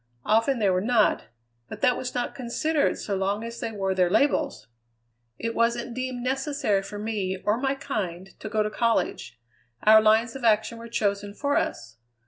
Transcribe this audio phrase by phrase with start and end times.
[0.25, 1.25] Often they were not,
[1.69, 4.65] but that was not considered so long as they wore their labels.
[5.37, 9.39] It wasn't deemed necessary for me, or my kind, to go to college:
[9.83, 11.97] our lines of action were chosen for us.